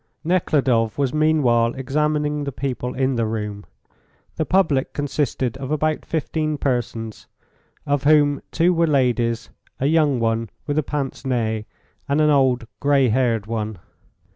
Nekhludoff 0.23 0.97
was 0.97 1.13
meanwhile 1.13 1.75
examining 1.75 2.43
the 2.43 2.51
people 2.51 2.95
in 2.95 3.17
the 3.17 3.27
room. 3.27 3.67
The 4.35 4.47
public 4.47 4.93
consisted 4.93 5.57
of 5.57 5.69
about 5.69 6.07
15 6.07 6.57
persons, 6.57 7.27
of 7.85 8.03
whom 8.05 8.41
two 8.51 8.73
were 8.73 8.87
ladies 8.87 9.51
a 9.79 9.85
young 9.85 10.19
one 10.19 10.49
with 10.65 10.79
a 10.79 10.83
pince 10.83 11.23
nez, 11.23 11.65
and 12.09 12.19
an 12.19 12.31
old, 12.31 12.65
grey 12.79 13.09
haired 13.09 13.45
one. 13.45 13.77